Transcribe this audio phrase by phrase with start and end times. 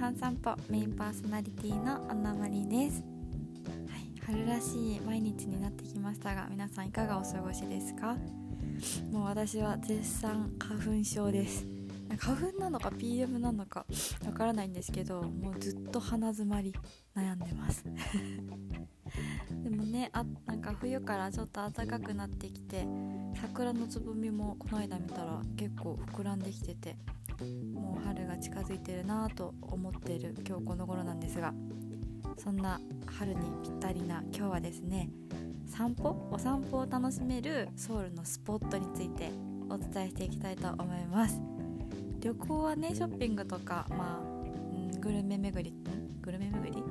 [0.00, 3.04] 半散歩メインパーソナリティのアンナマリです、
[3.86, 8.16] はい、春らしい毎日になってきましたが皆さんいかがお過ごしですか？
[9.12, 11.66] もう私は絶賛花粉症です。
[12.18, 13.84] 花粉なのか PM なのか
[14.24, 16.74] わからないんですけどもうずっと鼻づまり
[17.14, 17.84] 悩んでます。
[19.62, 22.86] でもねあなんか冬からちょっと暖かくなってきて
[23.38, 26.96] 桜のつぼみもこの間見たら結構膨らんできてて
[27.74, 31.52] もう春が近づいてるなと思っている今日この頃なんですが
[32.38, 35.10] そんな春にぴったりな今日はですね
[35.66, 39.30] 散歩お散歩を楽しめるソウルのスポットについて
[39.68, 41.40] お伝えしていきたいと思います。
[42.20, 45.74] 旅行はねショッピングとかまあ、グルメ巡り
[46.20, 46.82] グルメ巡り？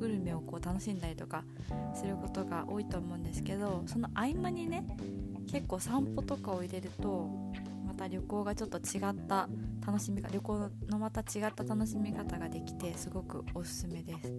[0.00, 1.44] グルメをこう楽しんだりとか
[1.94, 4.84] することが多いと思うんですけどその合間にね
[5.50, 7.30] 結構散歩とかを入れると
[7.86, 9.48] また旅行がちょっと違った
[9.86, 14.32] 楽しみが旅行のまた違った楽しみ方ができてすごくおすすめです。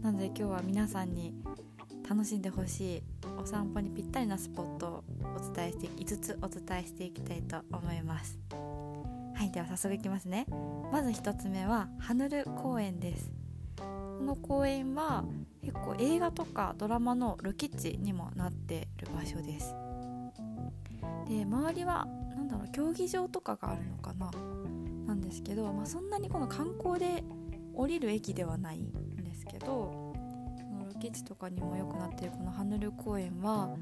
[0.00, 1.34] なので今日は皆さんに
[2.08, 3.02] 楽しんでほしい
[3.36, 5.04] お散歩にぴったりなスポットを
[5.36, 8.38] お伝えして5つお伝えしていきたいと思います。
[9.34, 10.46] はいでは早速いきますね。
[10.92, 13.32] まず1つ目はハヌル公園です。
[13.76, 15.24] この公園は
[15.62, 19.74] 結構映画とかドラマのロケ地にもなってる場所です。
[21.28, 24.30] で周りは何だろう競技場とかがあるのかな。
[25.36, 27.22] ですけど、まあ、そんなにこの観光で
[27.74, 28.90] 降りる駅ではないん
[29.22, 30.14] ですけど
[30.72, 33.76] のロケ地とかにも良くなってるこのハヌル公園は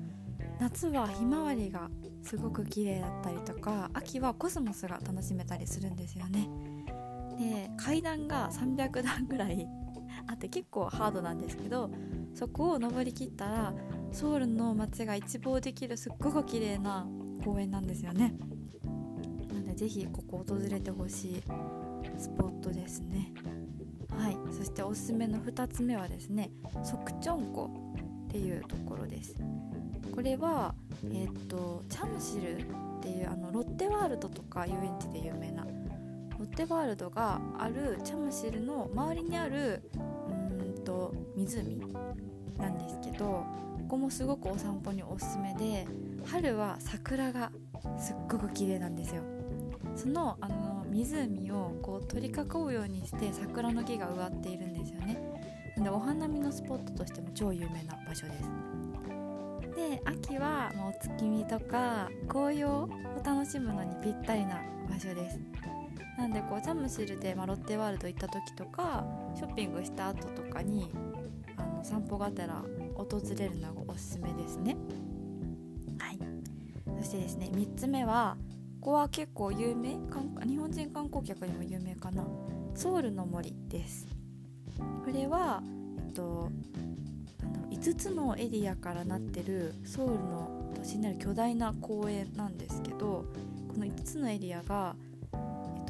[0.59, 1.89] 夏はひまわりが
[2.23, 6.49] すごく綺麗だったりとか秋はコスモスが楽しめたりするんですよね。
[7.39, 9.69] で階段が300段ぐらい
[10.27, 11.91] あって結構ハードなんですけど
[12.35, 13.75] そこを登りきったら
[14.13, 17.07] ソウルの街が一望できるすっごく綺麗な
[17.45, 18.35] 公園なんですよね。
[19.75, 21.43] でぜひここ訪れてほしい
[22.17, 23.33] スポットですね。
[24.17, 24.37] はい。
[24.57, 26.51] そしておすすめの2つ目はですね
[26.85, 27.71] ソクチョン湖
[28.29, 29.35] っていうところです。
[30.15, 30.75] これは
[31.13, 32.65] えっ、とチャムシルっ
[33.03, 35.71] ていうあのロッテワールドとか遊園地で有名なロ
[36.45, 41.81] ッテワールドがあるチャムシルの周りにあるうんと湖
[42.59, 43.45] なんですけどこ
[43.89, 45.87] こもすごくお散歩におすすめで
[46.27, 47.51] 春は桜が
[47.99, 49.23] すっごく綺麗なんですよ。
[49.97, 52.33] そのあの湖をこう取り囲
[52.65, 55.19] うようにして桜の木が植わっているんですよね。
[55.77, 58.51] でお花見のスポットとしても超有名な場所です。
[59.75, 62.89] で秋はもうお月見とか紅葉を
[63.25, 65.41] 楽しむのにぴったりな場所です。
[66.17, 69.05] なんでこうチャムシルで、ま、ロッテワールド行った時とか
[69.35, 70.93] ショッピングした後とかに
[71.57, 72.63] あの散歩がてら
[72.95, 74.77] 訪れるのがおすすめですね。
[75.99, 76.19] はい。
[76.99, 78.37] そしてですね3つ目は
[78.85, 79.95] ここは結構有名
[80.47, 82.23] 日本人観光客にも有名かな。
[82.75, 84.07] ソウルの森です。
[84.79, 85.63] これは
[85.97, 86.51] えっと
[87.71, 93.25] 5つのエリアからなってるソウルの都心にある巨大な公園なんですけど
[93.69, 94.95] この5つのエリアが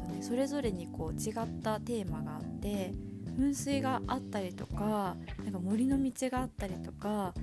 [0.07, 2.93] ねそれぞれにこう違ったテーマがあって
[3.37, 7.33] 噴水があったりとかなんか森の道があったりとか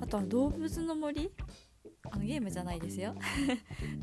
[0.00, 1.30] あとは動物の森
[2.12, 3.14] あのゲームじゃないですよ。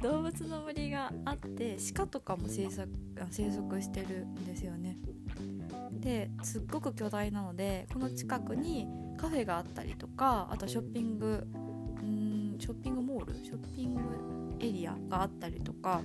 [0.02, 2.88] 動物の森があって鹿とかも生息
[3.30, 4.98] 生息してるんですよね。
[5.92, 8.88] ですっごく巨大なのでこの近くに
[9.18, 11.48] カフェがあったりとかあとショッピング
[12.04, 14.02] んショッピングモールショッピング
[14.60, 16.02] エリアがあったりとか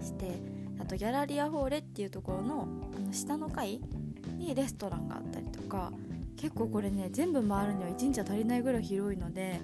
[0.00, 0.40] して
[0.80, 3.80] あとギャラリアホーレっていうところのあの下の階
[4.36, 5.92] にレストランがあったりとか
[6.36, 9.60] 結構これね全部回るには1日は足りないぐらい広いので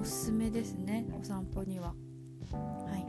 [0.00, 1.06] おすすめですね。
[1.20, 1.94] お散歩には。
[2.52, 3.06] はい。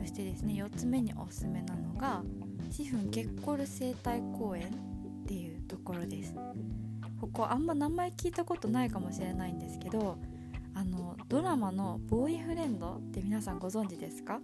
[0.00, 2.22] そしてですね4つ目におすすめなのが
[2.70, 4.68] シフンケッコル生態公園
[5.24, 6.34] っていうところです。
[7.20, 10.18] ここあんま名前聞いたことないかもしれないんですけど
[10.74, 14.40] あのドラマの「ボーイフレンド」って皆さんご存知ですか？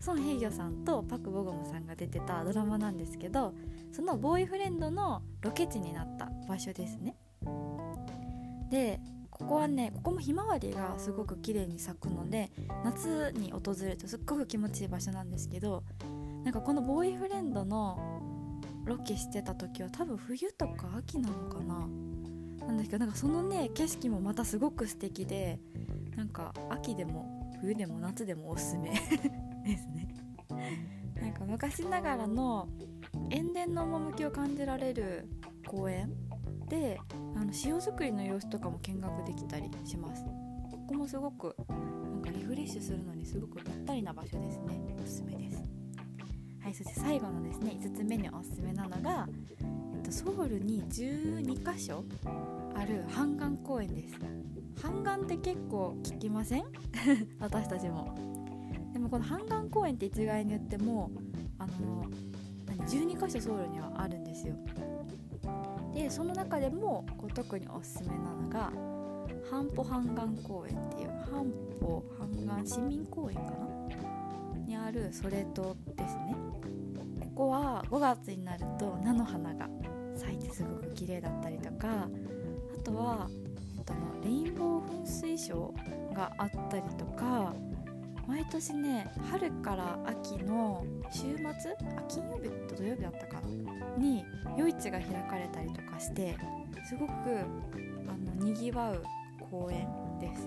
[0.00, 3.52] ソン・ヘイギョさんとパク・ボゴムさんが出てたドラマなんですけど
[3.92, 7.16] そのボーイフレンドのロケ地になった場所ですね。
[8.70, 9.00] で
[9.38, 12.50] ここはねここもひまわりがすごく綺麗に咲くので
[12.84, 15.84] 夏に訪れるとすっごく気持ちいい場所なんですけど
[16.44, 18.20] なんかこのボーイフレンドの
[18.84, 21.88] ロケしてた時は多分冬とか秋なのかな。
[22.66, 25.58] なんですけどなんかそのね景色もまたすごく素敵で
[26.16, 28.90] なんか秋でも冬でも夏でもおすすめ
[29.64, 30.08] ですね。
[31.20, 32.68] なんか昔ながらの
[33.30, 35.28] 塩田の趣を感じられる
[35.66, 36.12] 公園
[36.68, 37.00] で
[37.48, 40.24] の塩作りの様子とかも見学できたりします。
[40.70, 41.74] ここもすごくな
[42.18, 44.80] んかリフレッシュするのにすごくぴったりな場所ですね。
[45.02, 45.62] おすすめです。
[46.60, 49.26] はいそして最後のですね5つ目におすすめなのが
[50.04, 52.04] と、ソウルに12カ所
[52.74, 54.14] あるハンガン公園です。
[54.82, 56.64] ハンガンって結構聞きません？
[57.40, 58.14] 私たちも。
[58.92, 61.10] でもこのハンガン公園って一概に言っても
[61.58, 62.04] あの
[62.86, 64.54] 12カ所ソウルにはあるんですよ
[65.98, 68.70] でその中でもこう特におすすめなのが
[69.50, 74.58] ハンポハンガン公園っていうハンポハンガン市民公園かな？
[74.64, 76.36] にあるソレ島ですね。
[77.20, 79.68] ここは5月になると菜の花が
[80.14, 83.28] 咲いてすごく綺麗だったりとかあとは、
[83.76, 83.92] えっと、
[84.22, 87.54] レインボー噴水ショーがあったりとか
[88.28, 91.46] 毎年ね春から秋の週末
[91.96, 94.22] あ金曜日と土曜日だったかなに
[94.56, 96.36] 夜市が開かれたりとかして
[96.86, 97.12] すごく
[98.06, 99.02] あのにぎわう
[99.50, 99.88] 公園
[100.20, 100.46] です。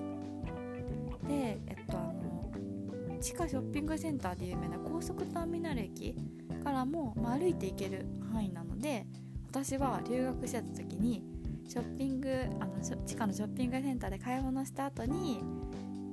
[1.28, 6.16] でえっとあの地下ショッピングセンターで有名な高速ターミナル駅
[6.64, 9.06] からも、まあ、歩いて行ける範囲なので
[9.50, 11.24] 私は留学してた時に
[11.68, 12.30] ショッピング
[12.60, 15.44] あの地下のショッピングセンターで買い物した後に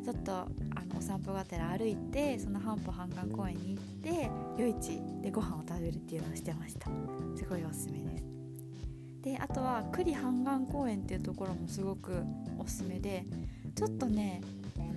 [0.04, 6.90] ちょっとあのお散歩がてら歩いてその半歩半岸公園に行って夜市でご飯を食べるっていうのをしてました。
[7.36, 8.24] すごいおすすめです。
[9.22, 12.22] であとは栗半岸公園っていうところもすごく
[12.58, 13.24] おすすめで
[13.74, 14.40] ちょっとね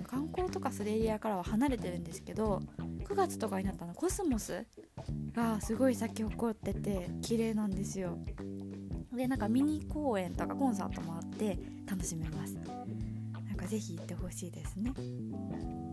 [0.06, 2.60] 観光とかするエリアからは離れてるんですけど
[3.04, 4.64] 9月とかになったのコスモス
[5.34, 8.18] がすごい咲き誇ってて綺麗なんですよ。
[9.14, 12.56] でなんかミニ公演とかコンサートもあって楽しめます。
[13.61, 14.93] かぜひ行ってほしいですね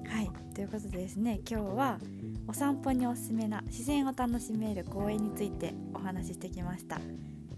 [0.09, 1.99] はいということでですね今日は
[2.47, 7.00] お散歩におすすめな自然を楽しめる公園についてお話ししてきました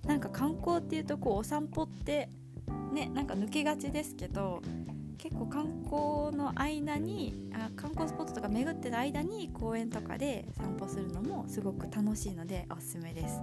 [0.07, 2.29] なんか観光っていうとこうお散歩って
[2.93, 4.63] ねなんか抜けがちですけど
[5.19, 13.43] 結構観光の間にあ観光スポットとか巡ってる間に公園とかで散歩するのもすごく楽しいのでおすすめです、は